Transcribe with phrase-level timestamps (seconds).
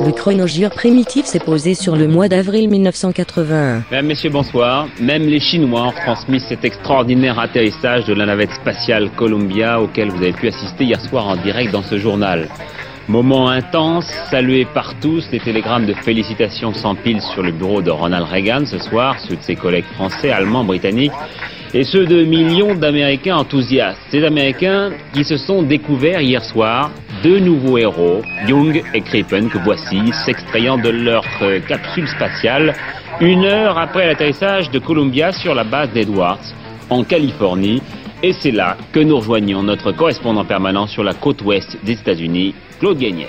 [0.00, 3.84] Le chronogire primitif s'est posé sur le mois d'avril 1981.
[3.90, 4.88] Mesdames, Messieurs, bonsoir.
[5.00, 10.22] Même les Chinois ont transmis cet extraordinaire atterrissage de la navette spatiale Columbia auquel vous
[10.22, 12.48] avez pu assister hier soir en direct dans ce journal.
[13.08, 18.26] Moment intense, salué par tous, les télégrammes de félicitations s'empilent sur le bureau de Ronald
[18.26, 21.12] Reagan ce soir, ceux de ses collègues français, allemands, britanniques,
[21.74, 24.00] et ceux de millions d'Américains enthousiastes.
[24.10, 26.92] Ces Américains qui se sont découverts hier soir
[27.24, 31.24] deux nouveaux héros, Young et Crippen, que voici s'extrayant de leur
[31.66, 32.74] capsule spatiale
[33.20, 36.40] une heure après l'atterrissage de Columbia sur la base d'Edwards,
[36.90, 37.82] en Californie.
[38.22, 42.54] Et c'est là que nous rejoignons notre correspondant permanent sur la côte ouest des États-Unis,
[42.78, 43.28] Claude Gagnet.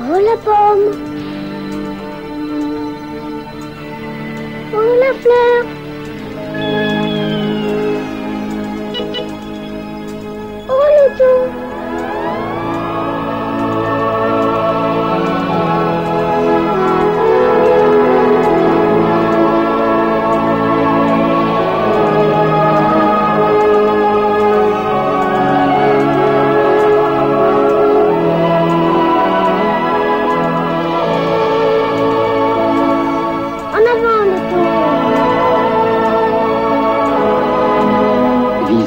[0.00, 1.18] Oh la pomme
[4.74, 5.77] Oh la fleur
[10.70, 11.67] Oh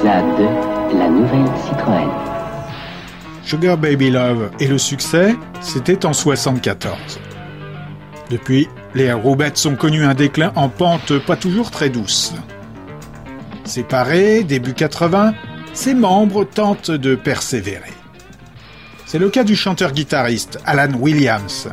[0.02, 0.22] dos Visa
[0.92, 2.10] 2, la nouvelle Citroën.
[3.44, 7.20] Sugar Baby Love et le succès, c'était en 74.
[8.30, 12.34] Depuis, les Roubettes ont connu un déclin en pente pas toujours très douce.
[13.64, 15.34] Séparés, début 80,
[15.74, 17.94] ses membres tentent de persévérer.
[19.06, 21.70] C'est le cas du chanteur-guitariste Alan Williams,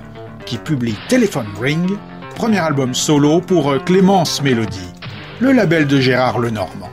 [0.46, 1.90] qui publie Telephone Ring,
[2.34, 4.92] premier album solo pour Clémence Mélodie,
[5.40, 6.90] le label de Gérard Lenormand.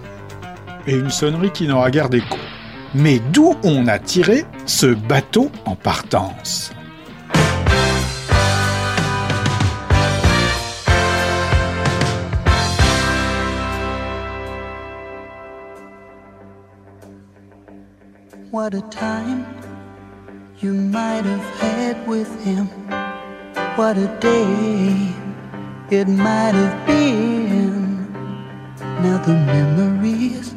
[0.87, 2.37] Et une sonnerie qui n'aura guère d'écho.
[2.93, 6.71] Mais d'où on a tiré ce bateau en partance?
[18.51, 19.45] What a time
[20.61, 22.67] you might have had with him.
[23.75, 24.95] What a day
[25.91, 28.07] it might have been.
[29.01, 30.55] Now the memories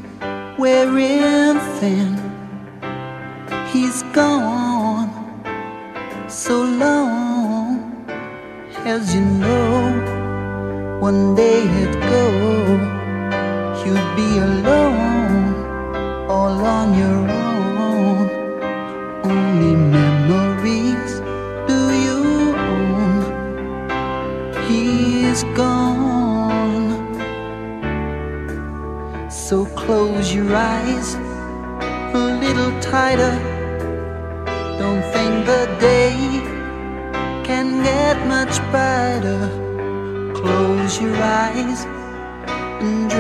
[0.59, 2.19] wearing thin.
[3.73, 5.09] He's gone
[6.29, 8.05] so long,
[8.85, 10.99] as you know.
[11.01, 12.25] One day he'd go,
[13.85, 15.55] you'd be alone,
[16.29, 18.29] all on your own.
[19.23, 21.18] Only memories
[29.49, 33.33] So close your eyes a little tighter.
[34.79, 36.13] Don't think the day
[37.45, 39.41] can get much brighter.
[40.35, 41.87] Close your eyes
[42.85, 43.11] and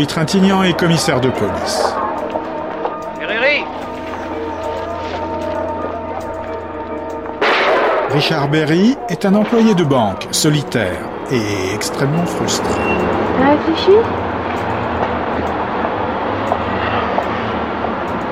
[0.00, 1.94] Jean-Louis Trintignant est commissaire de police.
[3.18, 3.64] Ferreri
[8.10, 12.80] Richard Berry est un employé de banque, solitaire et extrêmement frustré.
[13.38, 13.98] T'as réfléchi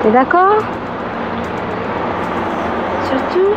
[0.01, 0.63] T'es d'accord?
[3.09, 3.53] Surtout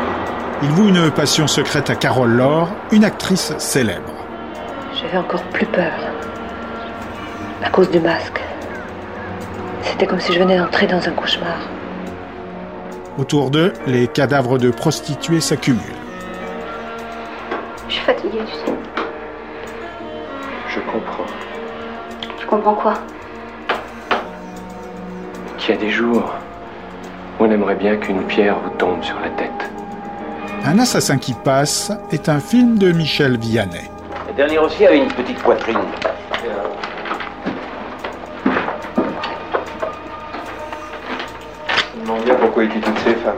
[0.63, 4.13] Il voue une passion secrète à Carole Laure, une actrice célèbre.
[5.01, 6.12] J'avais encore plus peur.
[7.73, 8.39] À cause du masque.
[9.81, 11.57] C'était comme si je venais d'entrer dans un cauchemar.
[13.17, 15.81] Autour d'eux, les cadavres de prostituées s'accumulent.
[17.89, 18.75] Je suis fatiguée, tu sais.
[20.69, 21.25] Je comprends
[22.39, 22.93] Tu comprends quoi?
[25.57, 26.31] Qu'il y a des jours
[27.41, 29.71] où on aimerait bien qu'une pierre vous tombe sur la tête.
[30.67, 33.91] Un assassin qui passe est un film de Michel Vianney.
[34.29, 35.79] Le dernier aussi avait une petite poitrine.
[42.63, 43.37] Pourquoi il tue toutes ces femmes.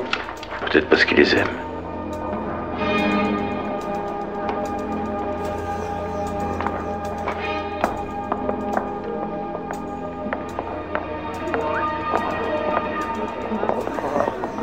[0.71, 1.49] Peut-être parce qu'il les aime.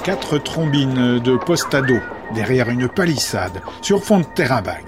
[0.03, 1.95] Quatre trombines de postado
[2.33, 4.83] derrière une palissade sur fond de terrain vague.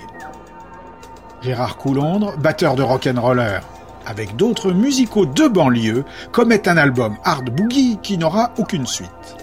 [1.42, 3.60] Gérard Coulondre, batteur de rock'n'roller,
[4.06, 9.43] avec d'autres musicaux de banlieue, commet un album hard boogie qui n'aura aucune suite.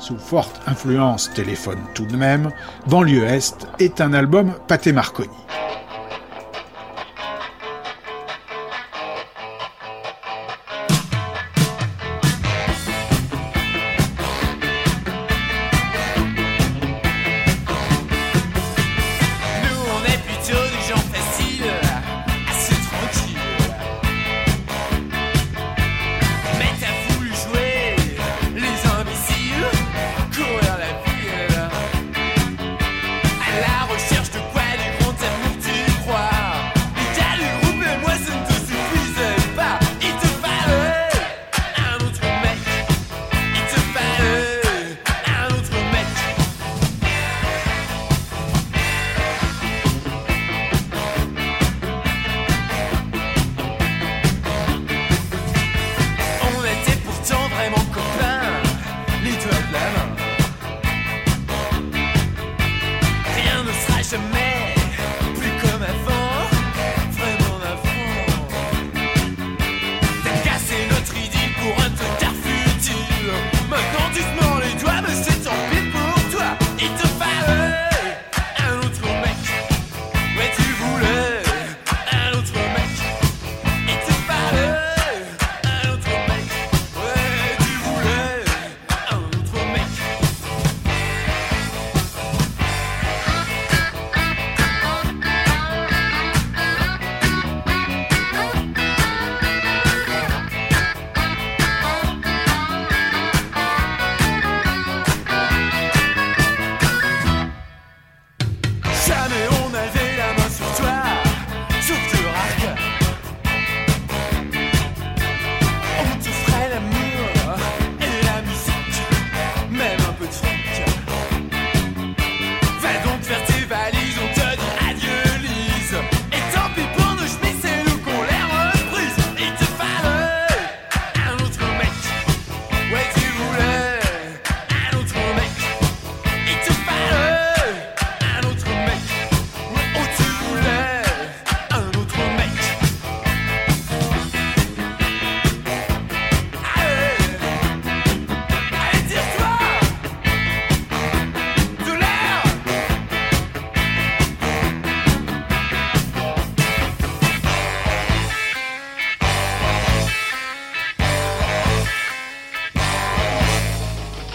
[0.00, 2.52] Sous forte influence téléphone tout de même,
[2.86, 5.28] Banlieue Est est un album pâté Marconi.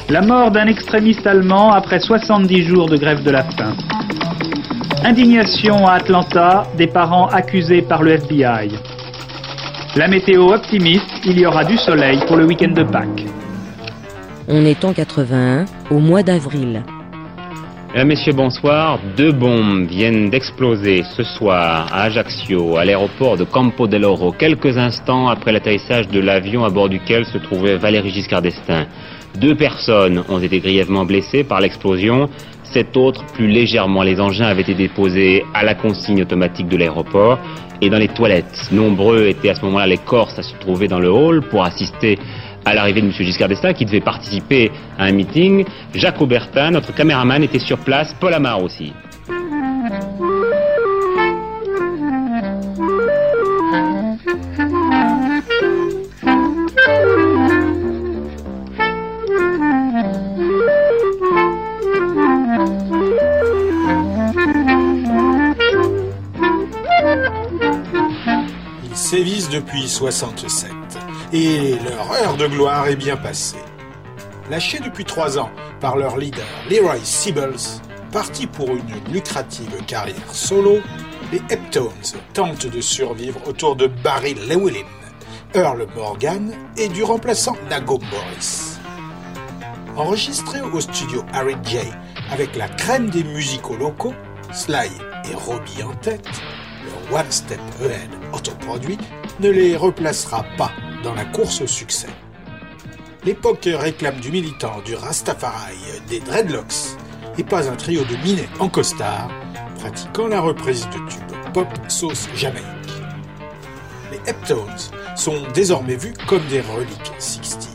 [0.07, 3.75] La mort d'un extrémiste allemand après 70 jours de grève de la faim.
[5.03, 8.69] Indignation à Atlanta des parents accusés par le FBI.
[9.95, 13.25] La météo optimiste, il y aura du soleil pour le week-end de Pâques.
[14.47, 16.83] On est en 81, au mois d'avril.
[17.95, 18.99] Mesdames, Messieurs, bonsoir.
[19.17, 24.77] Deux bombes viennent d'exploser ce soir à Ajaccio, à l'aéroport de Campo del Oro, quelques
[24.77, 28.85] instants après l'atterrissage de l'avion à bord duquel se trouvait Valéry Giscard d'Estaing.
[29.37, 32.29] Deux personnes ont été grièvement blessées par l'explosion.
[32.63, 37.37] Sept autres, plus légèrement, les engins avaient été déposés à la consigne automatique de l'aéroport
[37.81, 38.69] et dans les toilettes.
[38.71, 42.17] Nombreux étaient à ce moment-là les Corses à se trouver dans le hall pour assister
[42.63, 43.13] à l'arrivée de M.
[43.13, 45.65] Giscard d'Estaing qui devait participer à un meeting.
[45.93, 48.93] Jacques Aubertin, notre caméraman, était sur place, Paul Amar aussi.
[69.23, 70.71] Depuis 67
[71.31, 73.55] et leur heure de gloire est bien passée.
[74.49, 77.55] Lâchés depuis trois ans par leur leader Leroy Sibbles,
[78.11, 80.79] partis pour une lucrative carrière solo,
[81.31, 81.91] les Heptones
[82.33, 84.85] tentent de survivre autour de Barry Llewellyn,
[85.53, 88.77] Earl Morgan et du remplaçant Nago Morris.
[89.95, 91.77] Enregistré au studio Harry J
[92.31, 94.13] avec la crème des musicaux locaux,
[94.51, 94.89] Sly
[95.31, 96.27] et Robbie en tête,
[96.85, 98.97] leur One Step Ahead autoproduit
[99.39, 100.71] ne les replacera pas
[101.03, 102.07] dans la course au succès.
[103.23, 105.77] L'époque réclame du militant du Rastafari,
[106.07, 106.97] des dreadlocks,
[107.37, 109.29] et pas un trio de minets en costard,
[109.79, 112.65] pratiquant la reprise de tubes pop sauce Jamaïque.
[114.11, 117.67] Les Heptones sont désormais vus comme des reliques 60s.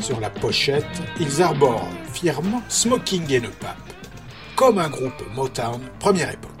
[0.00, 0.84] Sur la pochette,
[1.20, 3.76] ils arborent fièrement Smoking et ne pape,
[4.56, 6.59] comme un groupe Motown première époque.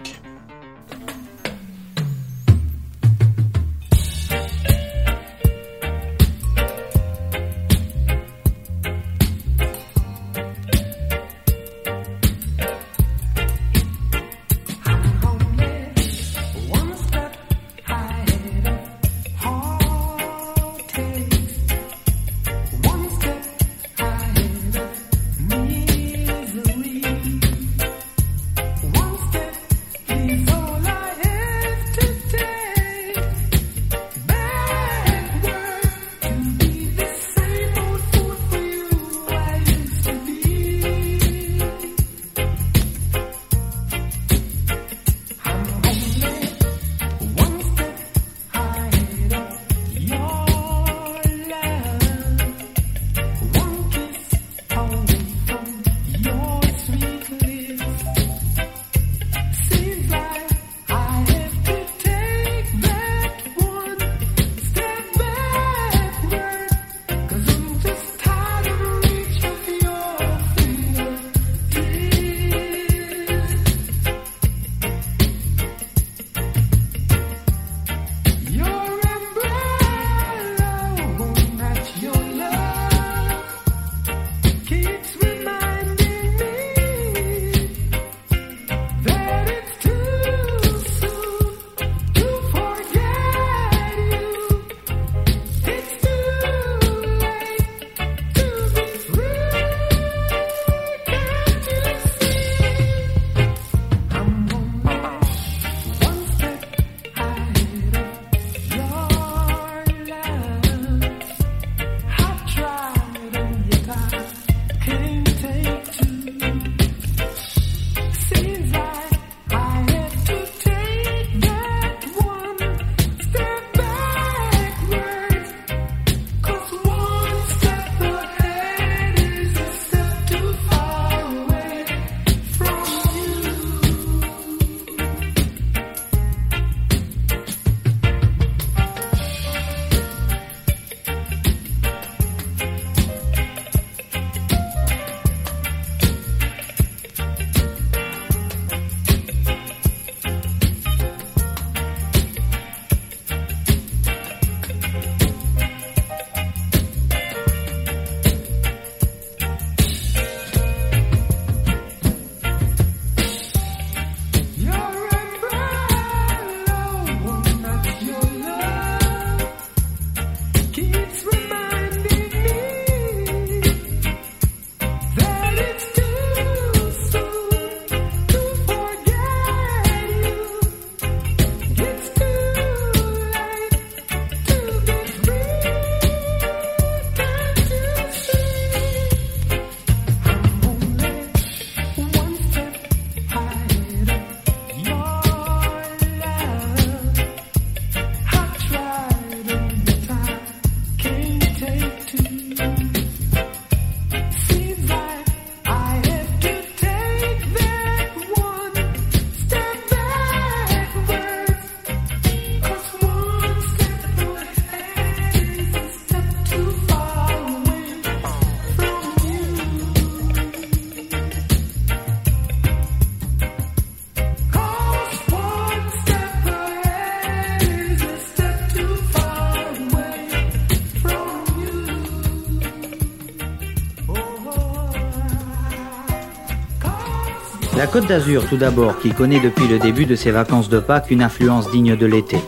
[237.92, 241.24] Côte d'Azur, tout d'abord, qui connaît depuis le début de ses vacances de Pâques une
[241.24, 242.38] influence digne de l'été.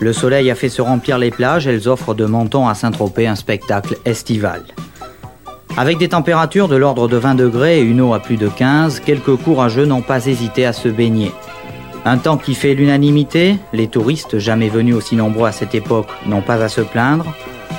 [0.00, 3.34] Le soleil a fait se remplir les plages, elles offrent de Menton à Saint-Tropez un
[3.34, 4.62] spectacle estival.
[5.76, 9.00] Avec des températures de l'ordre de 20 degrés et une eau à plus de 15,
[9.00, 11.30] quelques courageux n'ont pas hésité à se baigner.
[12.06, 16.40] Un temps qui fait l'unanimité, les touristes, jamais venus aussi nombreux à cette époque, n'ont
[16.40, 17.26] pas à se plaindre.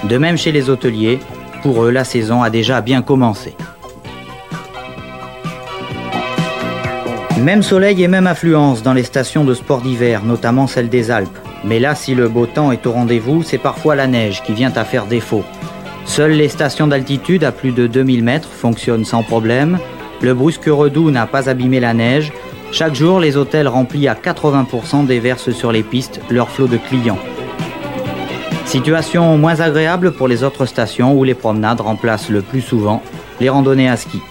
[0.03, 1.17] De même chez les hôteliers,
[1.63, 3.55] pour eux, la saison a déjà bien commencé.
[7.43, 11.39] Même soleil et même affluence dans les stations de sport d'hiver, notamment celle des Alpes.
[11.63, 14.71] Mais là, si le beau temps est au rendez-vous, c'est parfois la neige qui vient
[14.75, 15.43] à faire défaut.
[16.05, 19.79] Seules les stations d'altitude à plus de 2000 mètres fonctionnent sans problème.
[20.21, 22.31] Le brusque redoux n'a pas abîmé la neige.
[22.71, 27.19] Chaque jour, les hôtels remplis à 80% déversent sur les pistes leur flot de clients.
[28.65, 33.01] Situation moins agréable pour les autres stations où les promenades remplacent le plus souvent
[33.39, 34.21] les randonnées à ski.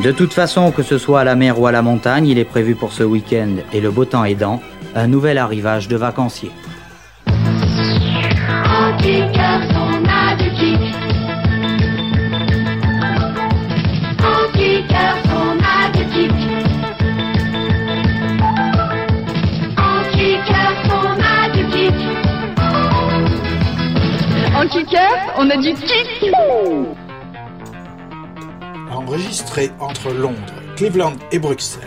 [0.00, 2.44] De toute façon, que ce soit à la mer ou à la montagne, il est
[2.44, 4.60] prévu pour ce week-end et le beau temps aidant,
[4.94, 6.52] un nouvel arrivage de vacanciers.
[25.36, 26.32] On a du kick
[29.14, 31.86] Enregistré entre Londres, Cleveland et Bruxelles,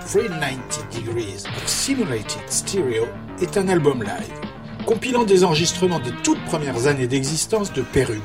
[0.00, 3.06] 390 Degrees of Simulated Stereo
[3.40, 4.34] est un album live,
[4.84, 8.20] compilant des enregistrements des toutes premières années d'existence de Perub,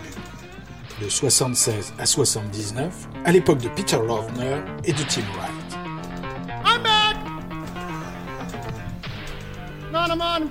[1.01, 2.91] de 76 à 79,
[3.23, 5.77] à l'époque de Peter Lovner et de Tim Wright.
[6.65, 7.15] I'm back!
[9.93, 10.49] Man, man,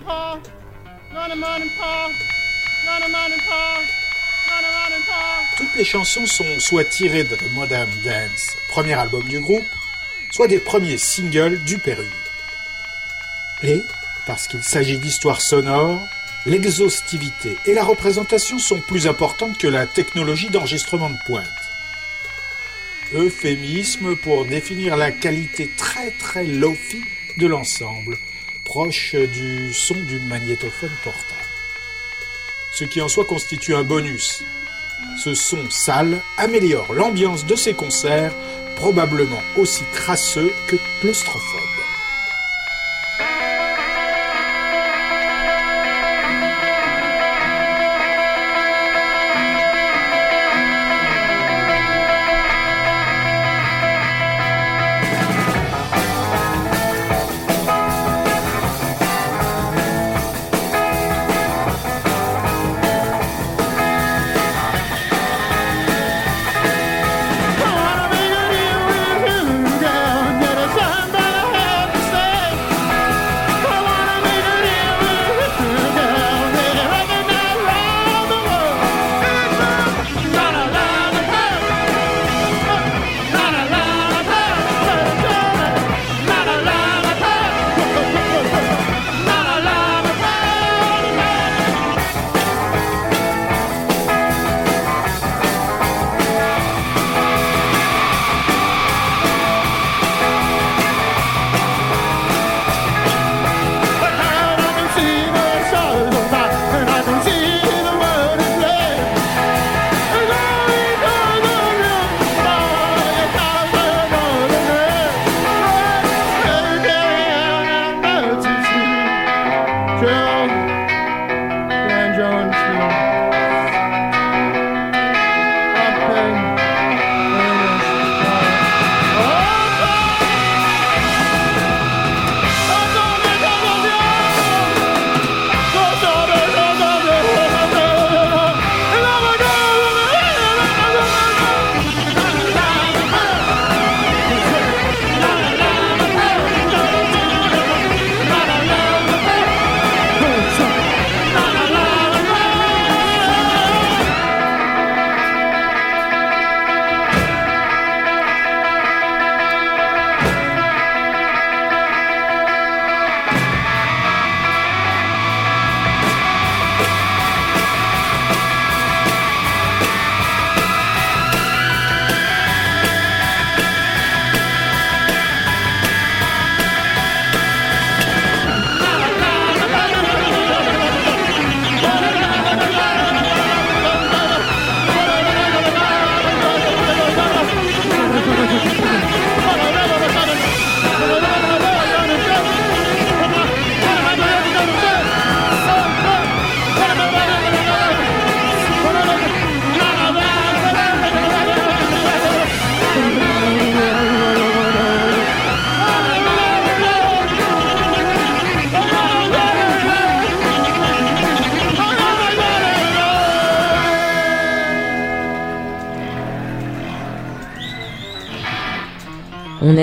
[1.39, 1.61] man.
[5.57, 9.65] Toutes les chansons sont soit tirées de The Modern Dance, premier album du groupe,
[10.31, 12.07] soit des premiers singles du Perru.
[13.63, 13.81] Et,
[14.27, 16.01] parce qu'il s'agit d'histoires sonores,
[16.45, 21.47] l'exhaustivité et la représentation sont plus importantes que la technologie d'enregistrement de pointe.
[23.15, 27.01] Euphémisme pour définir la qualité très très low-fi
[27.37, 28.19] de l'ensemble,
[28.65, 31.41] proche du son d'une magnétophone portable.
[32.73, 34.43] Ce qui en soi constitue un bonus.
[35.17, 38.33] Ce son sale améliore l'ambiance de ces concerts,
[38.77, 41.74] probablement aussi crasseux que claustrophobes.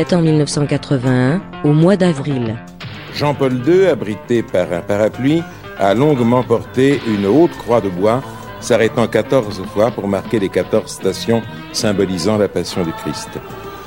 [0.09, 2.55] En 1981, au mois d'avril.
[3.13, 5.43] Jean-Paul II, abrité par un parapluie,
[5.77, 8.23] a longuement porté une haute croix de bois,
[8.59, 13.29] s'arrêtant 14 fois pour marquer les 14 stations symbolisant la passion du Christ.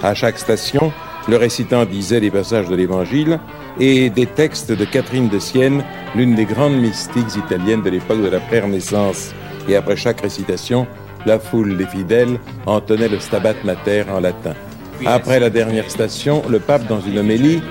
[0.05, 0.93] À chaque station,
[1.29, 3.41] le récitant disait les passages de l'Évangile
[3.81, 5.83] et des textes de Catherine de Sienne,
[6.15, 9.35] l'une des grandes mystiques italiennes de l'époque de la pré-Renaissance.
[9.69, 10.87] Et après chaque récitation,
[11.27, 14.55] la foule des fidèles entonnait le Stabat Mater en latin.
[15.07, 17.63] Après la dernière station, le pape, dans une homélie,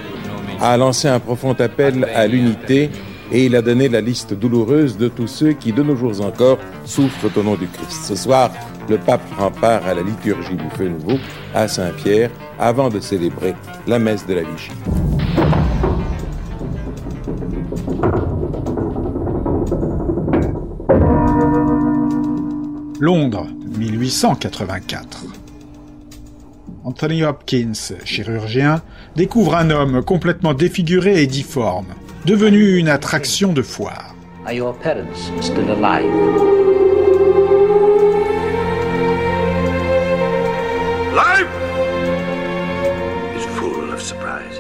[0.62, 2.90] a lancé un profond appel à l'unité
[3.32, 6.60] et il a donné la liste douloureuse de tous ceux qui, de nos jours encore,
[6.86, 8.06] souffrent au nom du Christ.
[8.06, 8.52] Ce soir,
[8.90, 11.18] le pape prend part à la liturgie du Feu Nouveau
[11.56, 13.56] à Saint-Pierre avant de célébrer
[13.88, 14.72] la messe de la Vigie.
[23.00, 25.33] Londres, 1884.
[26.86, 28.82] Anthony Hopkins, chirurgien,
[29.16, 31.88] découvre un homme complètement défiguré et difforme,
[32.26, 34.14] devenu une attraction de foire.
[34.46, 36.12] Are your parents still alive?
[41.16, 41.48] Life
[43.38, 44.60] is full of surprises.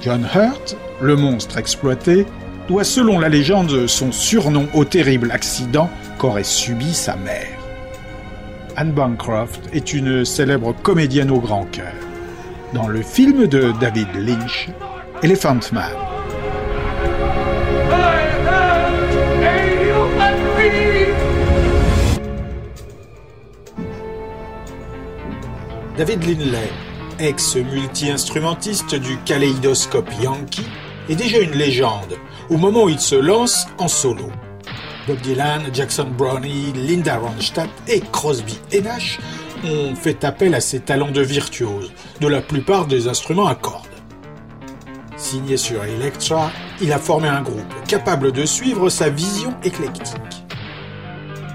[0.00, 2.26] John Hurt, le monstre exploité,
[2.68, 7.55] doit selon la légende son surnom au terrible accident qu'aurait subi sa mère.
[8.78, 11.94] Anne Bancroft est une célèbre comédienne au grand cœur.
[12.74, 14.68] Dans le film de David Lynch,
[15.22, 15.92] Elephant Man.
[25.96, 26.70] David Linley,
[27.18, 30.68] ex-multi-instrumentiste du kaléidoscope Yankee,
[31.08, 32.18] est déjà une légende
[32.50, 34.26] au moment où il se lance en solo.
[35.06, 39.20] Bob Dylan, Jackson Brownie, Linda Ronstadt et Crosby Nash
[39.64, 43.86] ont fait appel à ses talents de virtuose de la plupart des instruments à cordes.
[45.16, 50.44] Signé sur Elektra, il a formé un groupe capable de suivre sa vision éclectique.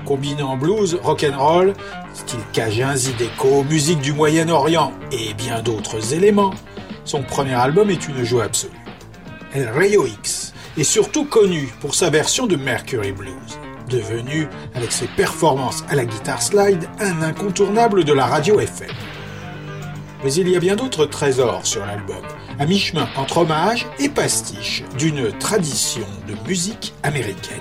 [0.06, 1.74] Combinant blues, rock'n'roll,
[2.14, 6.54] style cajun, zydeco, musique du Moyen-Orient et bien d'autres éléments,
[7.04, 8.72] son premier album est une joie absolue.
[9.54, 10.41] El Rayo X
[10.78, 16.06] est surtout connu pour sa version de Mercury Blues, devenu, avec ses performances à la
[16.06, 18.90] guitare slide, un incontournable de la radio FM.
[20.24, 22.24] Mais il y a bien d'autres trésors sur l'album,
[22.60, 27.60] à mi-chemin entre hommage et pastiche d'une tradition de musique américaine.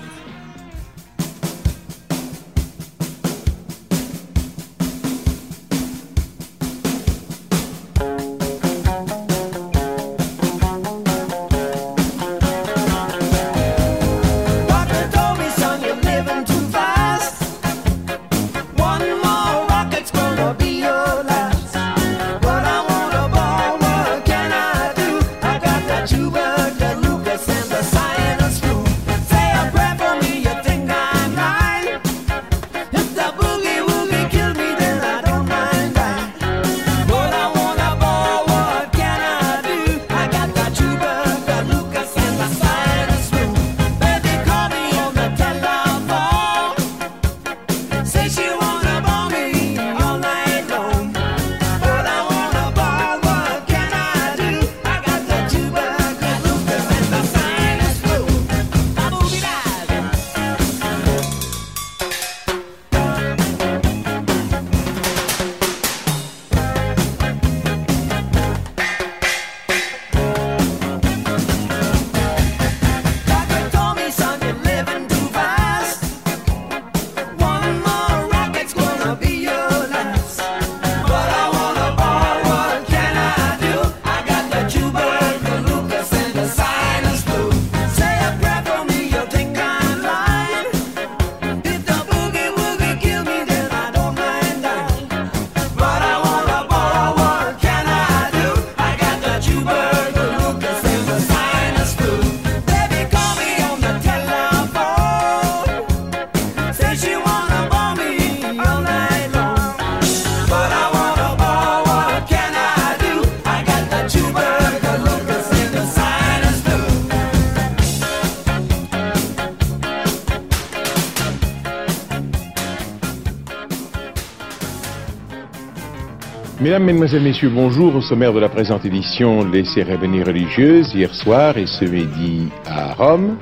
[126.80, 127.94] Mesdames, Mesdemoiselles, Messieurs, bonjour.
[127.94, 132.94] Au sommaire de la présente édition, les cérémonies religieuses hier soir et ce midi à
[132.94, 133.36] Rome,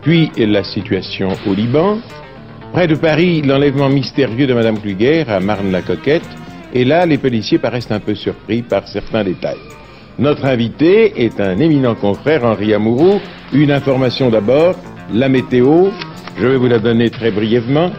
[0.00, 1.98] puis la situation au Liban,
[2.72, 6.26] près de Paris, l'enlèvement mystérieux de Madame Kluger à Marne-la-Coquette
[6.72, 9.60] et là, les policiers paraissent un peu surpris par certains détails.
[10.18, 13.20] Notre invité est un éminent confrère, Henri Amouroux.
[13.52, 14.74] Une information d'abord,
[15.12, 15.88] la météo,
[16.38, 17.90] je vais vous la donner très brièvement.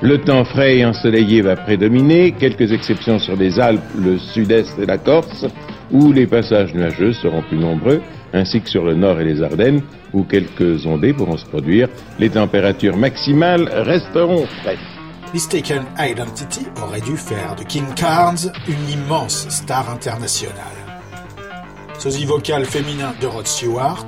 [0.00, 4.86] Le temps frais et ensoleillé va prédominer, quelques exceptions sur les Alpes, le sud-est et
[4.86, 5.44] la Corse,
[5.90, 8.00] où les passages nuageux seront plus nombreux,
[8.32, 9.82] ainsi que sur le nord et les Ardennes,
[10.12, 11.88] où quelques ondées pourront se produire.
[12.20, 14.78] Les températures maximales resteront fraîches.
[15.34, 20.54] Mistaken Identity aurait dû faire de King Carnes une immense star internationale.
[21.98, 24.06] Sosie vocal féminin de Rod Stewart,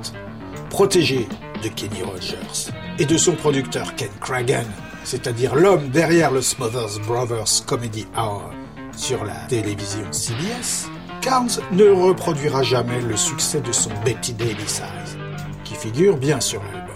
[0.69, 1.27] protégé
[1.61, 4.65] de Kenny Rogers et de son producteur Ken Cragen,
[5.03, 8.51] c'est-à-dire l'homme derrière le Smothers Brothers Comedy Hour
[8.95, 10.89] sur la télévision CBS,
[11.21, 15.17] Carnes ne reproduira jamais le succès de son Betty Daly Size,
[15.63, 16.95] qui figure bien sur l'album.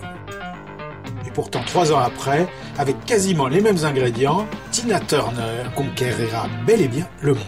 [1.27, 6.87] Et pourtant, trois ans après, avec quasiment les mêmes ingrédients, Tina Turner conquérira bel et
[6.87, 7.43] bien le monde.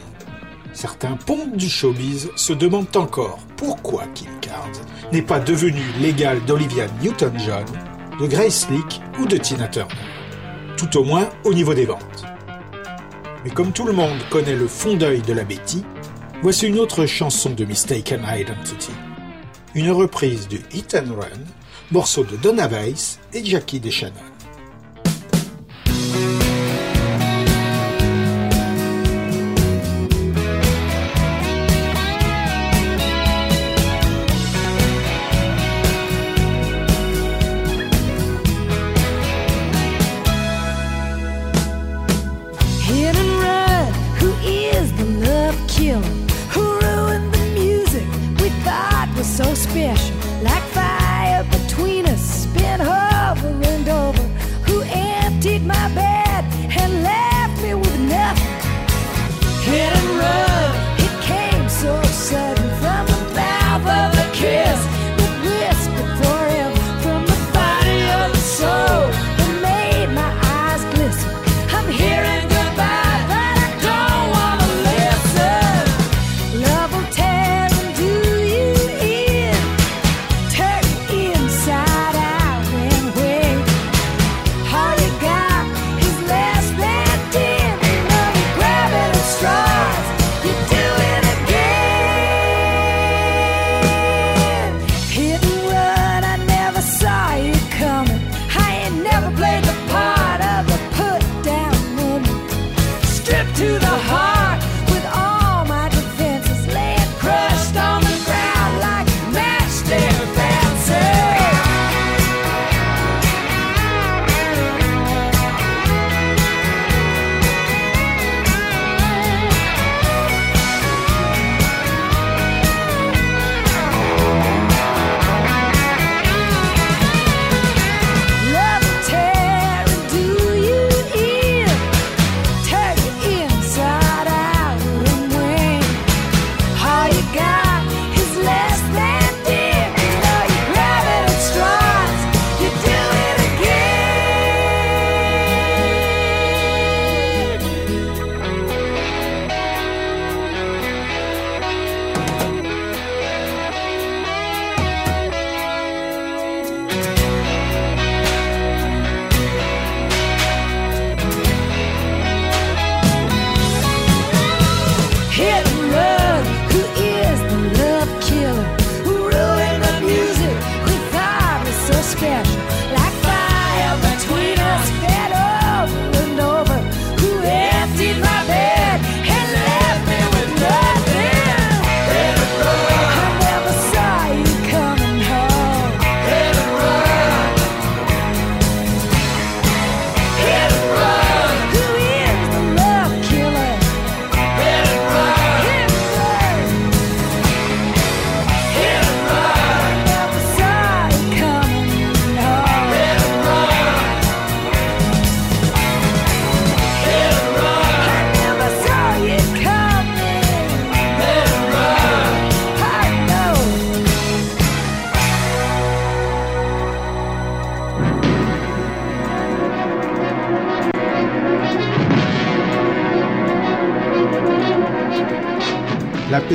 [0.73, 4.71] Certains pontes du showbiz se demandent encore pourquoi Kim Carnes
[5.11, 7.65] n'est pas devenu l'égal d'Olivia Newton-John,
[8.19, 10.16] de Grace Slick ou de Tina Turner.
[10.77, 12.23] Tout au moins au niveau des ventes.
[13.43, 15.83] Mais comme tout le monde connaît le fond d'œil de la Betty,
[16.43, 18.91] voici une autre chanson de Mistaken Identity.
[19.73, 21.45] Une reprise du Hit and Run,
[21.91, 24.13] morceau de Donna Weiss et Jackie DeShannon.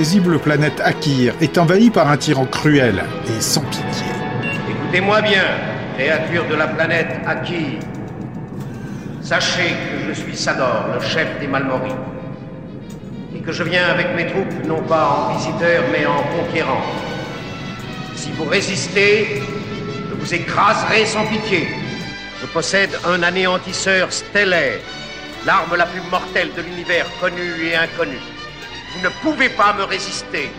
[0.03, 4.09] Paisible planète Akir est envahie par un tyran cruel et sans pitié.
[4.69, 5.45] Écoutez-moi bien,
[5.97, 7.79] créatures de la planète Aki.
[9.23, 11.95] Sachez que je suis Sador, le chef des Malmoris.
[13.47, 16.83] que je viens avec mes troupes non pas en visiteur mais en conquérant.
[18.17, 19.41] Si vous résistez,
[20.09, 21.69] je vous écraserai sans pitié.
[22.41, 24.81] Je possède un anéantisseur stellaire,
[25.47, 28.19] l'arme la plus mortelle de l'univers connu et inconnu.
[29.03, 30.53] Ne pouvez pas me résister.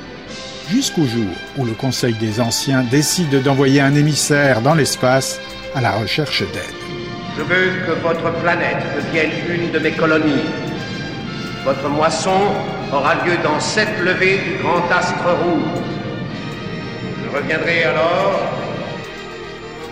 [0.69, 5.39] Jusqu'au jour où le Conseil des Anciens décide d'envoyer un émissaire dans l'espace
[5.75, 6.83] à la recherche d'aide.
[7.37, 10.43] Je veux que votre planète devienne une de mes colonies.
[11.63, 12.37] Votre moisson
[12.91, 15.81] aura lieu dans sept levées du grand astre rouge.
[17.23, 18.41] Je reviendrai alors.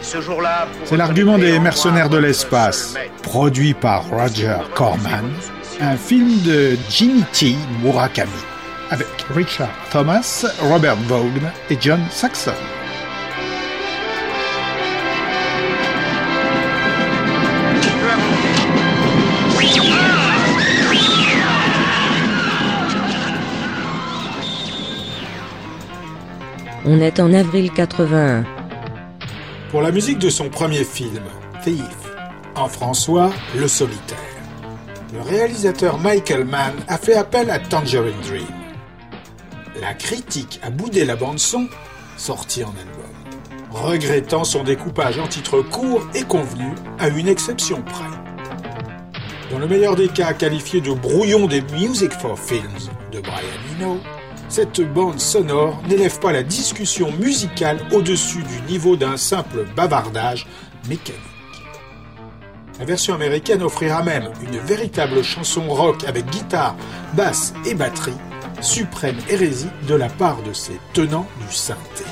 [0.02, 0.68] Ce jour-là.
[0.84, 5.32] C'est l'argument des mercenaires de l'espace, produit par Roger Corman,
[5.82, 8.30] un film de Jinichi Murakami,
[8.92, 12.52] avec Richard Thomas, Robert Vaughn et John Saxon.
[26.86, 28.46] On est en avril 81.
[29.72, 31.24] Pour la musique de son premier film,
[31.64, 31.82] Thief,
[32.56, 34.18] en François, Le Solitaire,
[35.14, 38.48] le réalisateur Michael Mann a fait appel à Tangerine Dream.
[39.80, 41.68] La critique a boudé la bande-son,
[42.18, 43.12] sortie en album,
[43.72, 48.06] regrettant son découpage en titres courts et convenu à une exception près.
[49.52, 53.42] Dans le meilleur des cas qualifié de brouillon des Music for Films de Brian
[53.78, 54.00] Eno,
[54.48, 60.48] cette bande sonore n'élève pas la discussion musicale au-dessus du niveau d'un simple bavardage
[60.88, 61.31] mécanique.
[62.82, 66.76] La version américaine offrira même une véritable chanson rock avec guitare,
[67.14, 68.18] basse et batterie,
[68.60, 72.06] suprême hérésie de la part de ses tenants du synthé.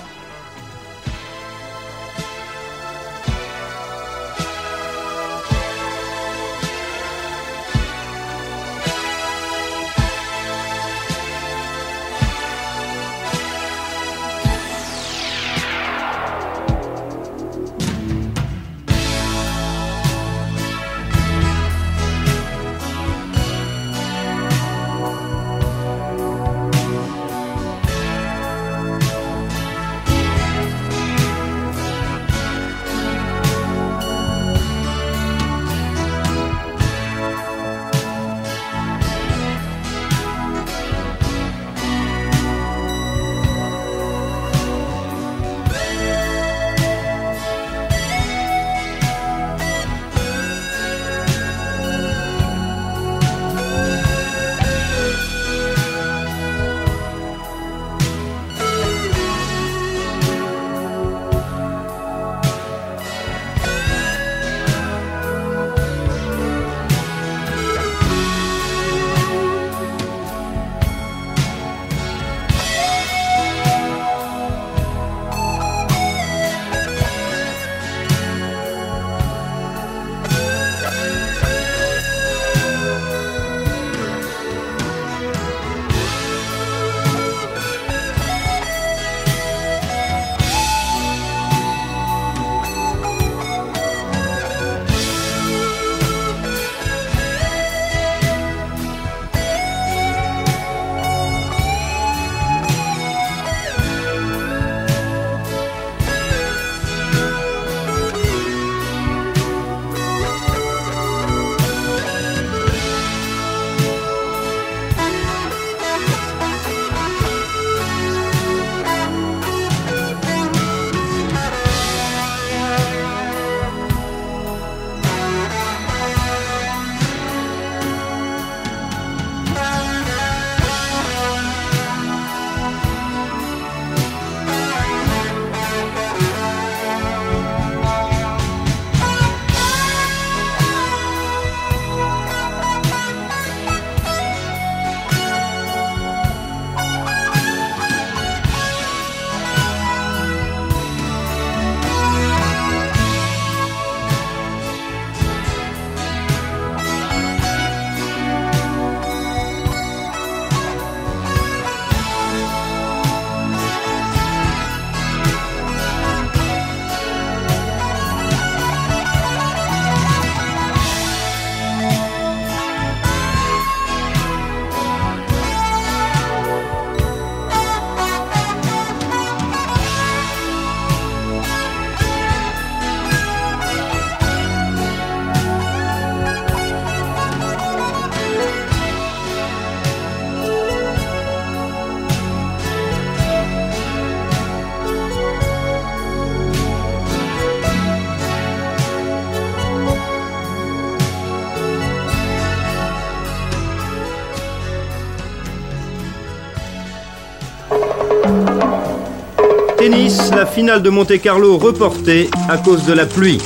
[210.40, 213.40] La finale de Monte-Carlo reportée à cause de la pluie.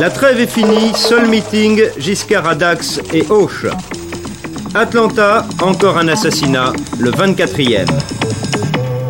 [0.00, 3.66] La trêve est finie, seul meeting, Giscard à Dax et Auch.
[4.74, 7.86] Atlanta, encore un assassinat, le 24e.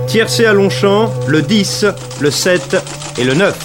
[0.06, 1.86] Tiercé à Longchamp, le 10,
[2.20, 2.76] le 7
[3.16, 3.56] et le 9.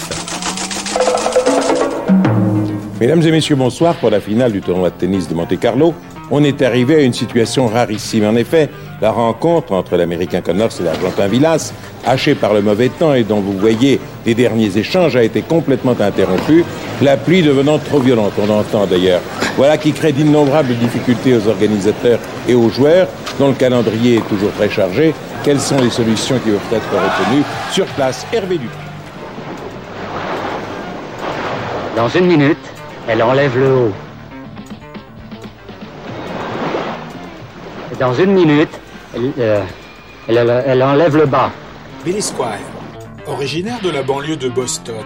[2.98, 5.92] Mesdames et messieurs, bonsoir pour la finale du tournoi de tennis de Monte-Carlo.
[6.30, 8.24] On est arrivé à une situation rarissime.
[8.24, 8.70] En effet,
[9.02, 11.74] la rencontre entre l'Américain Connors et l'Argentin Villas,
[12.06, 15.96] hachée par le mauvais temps et dont vous voyez les derniers échanges, a été complètement
[16.00, 16.64] interrompue,
[17.02, 19.20] la pluie devenant trop violente, on entend d'ailleurs.
[19.56, 23.08] Voilà qui crée d'innombrables difficultés aux organisateurs et aux joueurs,
[23.40, 25.12] dont le calendrier est toujours très chargé.
[25.42, 27.42] Quelles sont les solutions qui doivent être retenues
[27.72, 28.60] Sur place, Hervé.
[31.96, 32.56] Dans une minute,
[33.08, 33.92] elle enlève le haut.
[37.98, 38.70] Dans une minute,
[39.14, 41.50] elle, euh, elle enlève le bas.
[42.04, 42.58] Billy Squire,
[43.26, 45.04] originaire de la banlieue de Boston,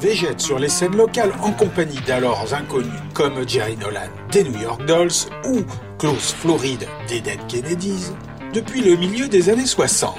[0.00, 4.84] végète sur les scènes locales en compagnie d'alors inconnus comme Jerry Nolan des New York
[4.86, 5.60] Dolls ou
[5.98, 8.12] Klaus Floride des Dead Kennedys
[8.52, 10.14] depuis le milieu des années 60.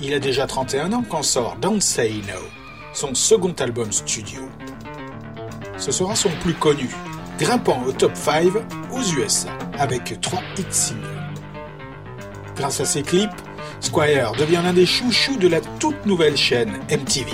[0.00, 2.40] Il a déjà 31 ans quand sort Don't Say No,
[2.92, 4.40] son second album studio.
[5.76, 6.88] Ce sera son plus connu,
[7.38, 8.48] grimpant au top 5
[8.92, 11.11] aux USA avec trois hits singles.
[12.56, 13.30] Grâce à ses clips,
[13.80, 17.32] Squire devient l'un des chouchous de la toute nouvelle chaîne MTV.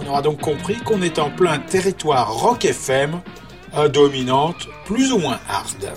[0.00, 3.20] On aura donc compris qu'on est en plein territoire rock FM,
[3.74, 5.92] à dominante plus ou moins hard.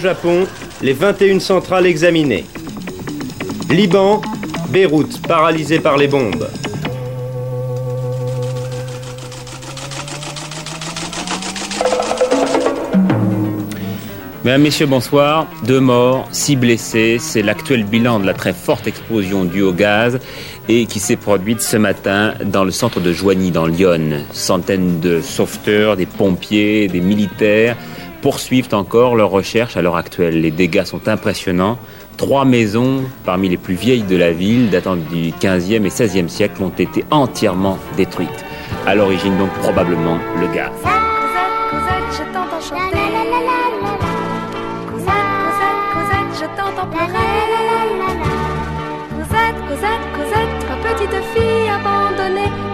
[0.00, 0.46] Japon,
[0.80, 2.46] les 21 centrales examinées.
[3.68, 4.22] Liban,
[4.70, 6.48] Beyrouth, paralysé par les bombes.
[14.42, 15.46] Mesdames, Messieurs, bonsoir.
[15.66, 17.18] Deux morts, six blessés.
[17.20, 20.18] C'est l'actuel bilan de la très forte explosion due au gaz
[20.68, 24.24] et qui s'est produite ce matin dans le centre de Joigny, dans Lyon.
[24.32, 27.76] Centaines de sauveteurs, des pompiers, des militaires
[28.22, 30.40] poursuivent encore leurs recherches à l'heure actuelle.
[30.40, 31.78] Les dégâts sont impressionnants.
[32.16, 36.62] Trois maisons, parmi les plus vieilles de la ville, datant du 15e et 16e siècle,
[36.62, 38.44] ont été entièrement détruites.
[38.86, 40.99] À l'origine donc probablement le gaz.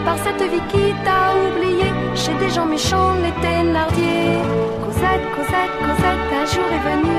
[0.06, 4.38] Par cette vie qui t'a oublié chez des gens méchants, les Thénardier.
[4.84, 7.18] Cosette, Cosette, Cosette, un jour est venu.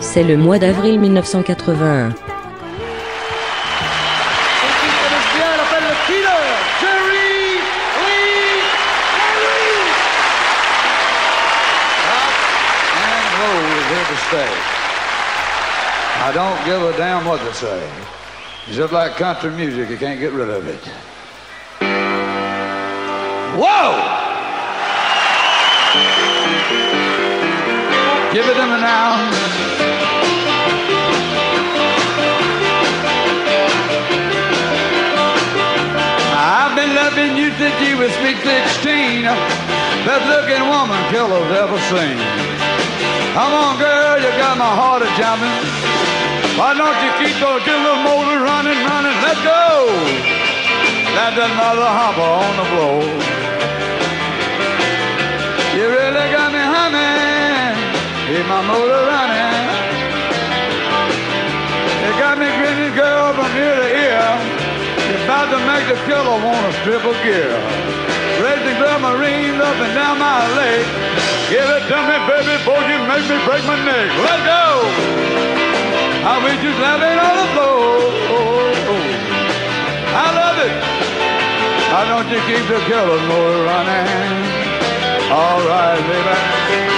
[0.00, 2.10] C'est le mois d'avril 1981.
[2.10, 2.16] bien,
[5.54, 6.44] elle appelle le killer,
[6.82, 7.30] Jerry
[8.04, 8.60] Lee
[9.38, 9.88] Lewis.
[12.10, 12.36] Rock
[13.08, 14.52] and roll is here to stay.
[16.26, 17.80] I don't give a damn what they say.
[18.66, 21.13] It's just like country music, you can't get rid of it.
[23.54, 23.94] Whoa!
[28.34, 29.14] Give it to me now.
[36.34, 39.22] I've been loving you since you was sweet 16.
[40.02, 42.18] Best looking woman killer's ever seen.
[43.38, 45.54] Come on, girl, you got my heart a jumping.
[46.58, 49.14] Why don't you keep those little motors running, running?
[49.22, 49.86] Let's go.
[51.14, 53.43] That's another hopper on the floor.
[55.84, 57.76] You really got me humming.
[58.24, 59.68] Keep my motor running.
[62.00, 64.24] You got me grinning, girl, from ear to ear.
[65.12, 66.40] You're about to make the killer
[66.80, 67.52] strip a gear.
[68.40, 70.88] Racing submarines up and down my leg.
[71.52, 74.08] Give it to me, baby, boy, you make me break my neck.
[74.24, 74.64] Let's go!
[74.88, 77.92] I wish you slapping on the floor.
[80.16, 80.74] I love it.
[81.92, 84.63] Why don't you keep the killer motor running?
[85.34, 86.93] All right, baby.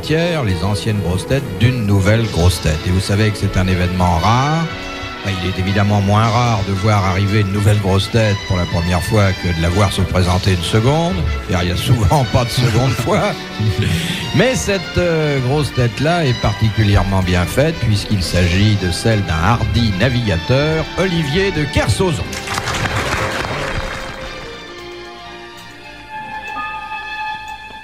[0.00, 2.78] Entière, les anciennes grosses têtes, d'une nouvelle grosse tête.
[2.86, 4.64] Et vous savez que c'est un événement rare.
[5.26, 9.02] Il est évidemment moins rare de voir arriver une nouvelle grosse tête pour la première
[9.02, 11.16] fois que de la voir se présenter une seconde.
[11.50, 13.32] Car il n'y a souvent pas de seconde fois.
[14.36, 19.92] Mais cette euh, grosse tête-là est particulièrement bien faite puisqu'il s'agit de celle d'un hardi
[20.00, 22.24] navigateur, Olivier de Kersauzon.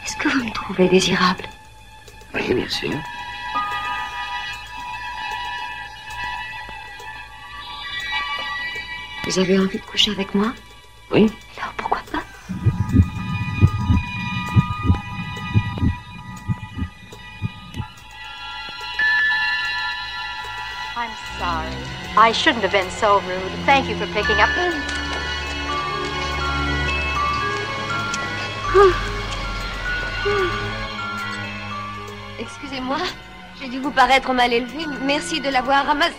[0.07, 1.45] Est-ce que vous me trouvez désirable?
[2.37, 2.91] Oui, bien sûr.
[9.25, 10.53] Vous avez envie de coucher avec moi
[11.11, 11.33] Oui.
[11.59, 12.23] Alors pourquoi pas
[20.95, 21.73] I'm sorry.
[22.19, 23.53] I shouldn't have been so rude.
[23.65, 24.51] Thank you for picking up.
[32.77, 32.99] Excusez-moi,
[33.59, 34.85] j'ai dû vous paraître mal élevé.
[35.03, 36.13] Merci de l'avoir ramassé.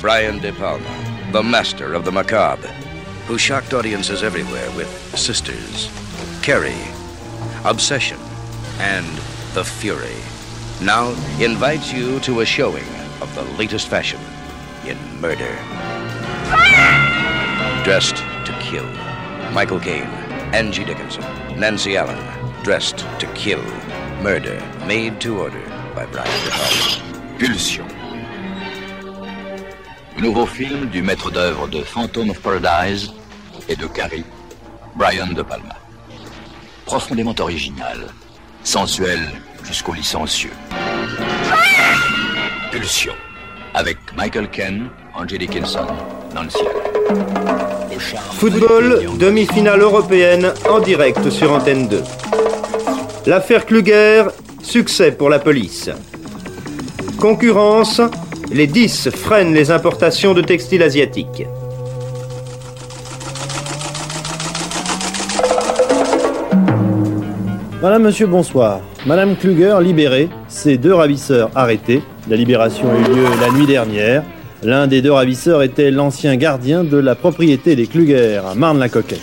[0.00, 2.68] Brian De Palma, the master of the macabre,
[3.26, 4.88] who shocked audiences everywhere with
[5.18, 5.90] Sisters,
[6.40, 6.86] Carrie,
[7.64, 8.18] Obsession,
[8.78, 9.06] and
[9.54, 10.14] The Fury,
[10.80, 11.08] now
[11.42, 12.86] invites you to a showing
[13.20, 14.20] of the latest fashion
[14.86, 15.52] in murder.
[17.82, 18.86] Dressed to Kill.
[19.52, 20.06] Michael Caine,
[20.54, 21.24] Angie Dickinson,
[21.58, 22.22] Nancy Allen,
[22.62, 23.64] Dressed to Kill.
[24.22, 27.38] Murder, made to order by Brian De Palma.
[27.40, 27.97] Pulsion.
[30.20, 33.12] Nouveau film du maître d'œuvre de Phantom of Paradise
[33.68, 34.24] et de Carrie,
[34.96, 35.76] Brian De Palma.
[36.86, 38.08] Profondément original,
[38.64, 39.20] sensuel
[39.62, 40.52] jusqu'au licencieux.
[42.72, 43.14] Pulsion.
[43.74, 45.86] Avec Michael Ken, Angie Dickinson,
[46.34, 46.58] Nancy
[47.98, 52.02] charme Football, demi-finale européenne en direct sur Antenne 2.
[53.26, 54.24] L'affaire Kluger,
[54.62, 55.90] succès pour la police.
[57.18, 58.00] Concurrence,
[58.50, 61.44] les 10 freinent les importations de textiles asiatiques.
[67.82, 68.80] Madame, monsieur, bonsoir.
[69.06, 72.02] Madame Kluger libérée, ses deux ravisseurs arrêtés.
[72.28, 74.24] La libération a eu lieu la nuit dernière.
[74.64, 79.20] L'un des deux ravisseurs était l'ancien gardien de la propriété des Kluger à Marne-la-Coquette.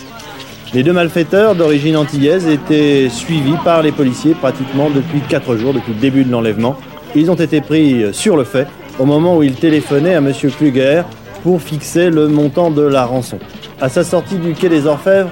[0.74, 5.94] Les deux malfaiteurs d'origine antillaise étaient suivis par les policiers pratiquement depuis 4 jours, depuis
[5.94, 6.78] le début de l'enlèvement.
[7.16, 8.68] Ils ont été pris sur le fait
[9.00, 11.04] au moment où ils téléphonaient à monsieur Kluger
[11.44, 13.40] pour fixer le montant de la rançon.
[13.80, 15.32] À sa sortie du quai des Orfèvres,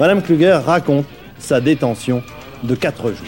[0.00, 1.06] Madame Kluger raconte
[1.38, 2.22] sa détention
[2.62, 3.26] de 4 jours.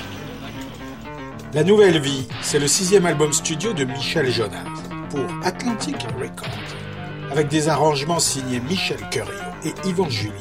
[1.54, 4.64] La Nouvelle Vie, c'est le sixième album studio de Michel Jonas
[5.10, 9.32] pour Atlantic Records, avec des arrangements signés Michel Curio
[9.64, 10.32] et Yvan Julien.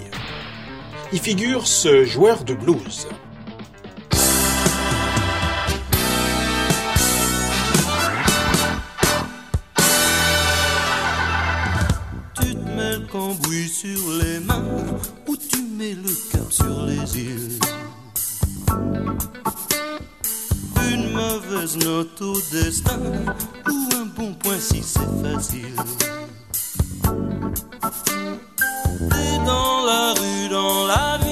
[1.14, 3.08] Y figure ce joueur de blues.
[13.16, 14.66] Cambouis sur les mains
[15.26, 17.60] ou tu mets le cap sur les îles.
[20.92, 23.00] Une mauvaise note au destin
[23.70, 25.76] ou un bon point si c'est facile.
[29.10, 31.25] T'es dans la rue, dans la ville,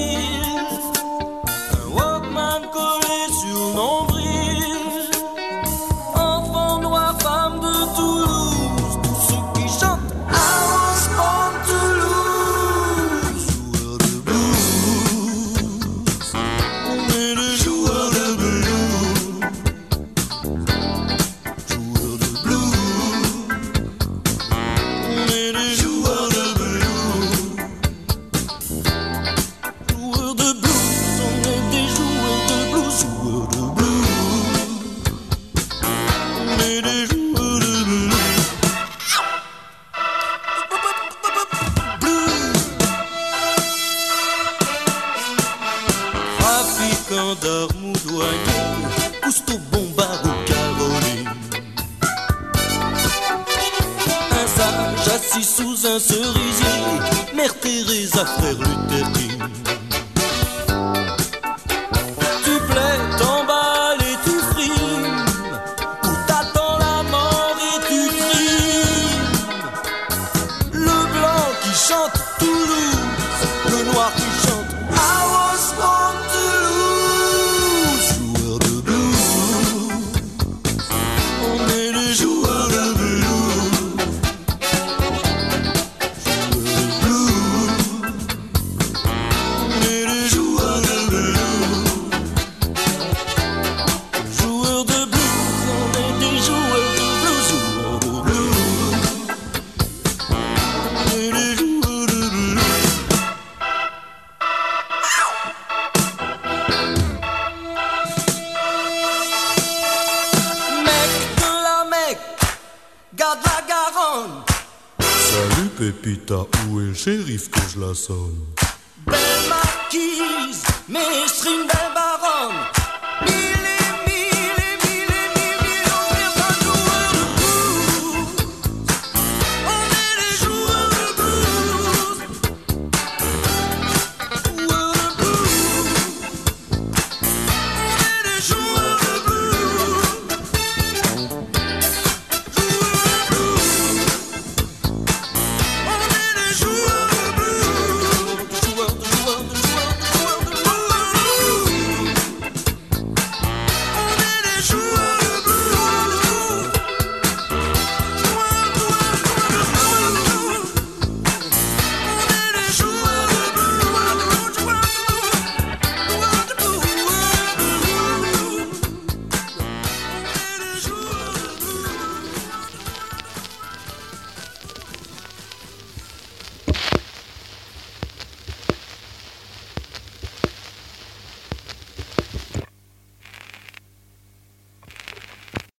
[118.10, 118.53] où